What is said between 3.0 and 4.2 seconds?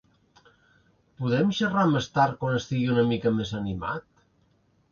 mica més animat?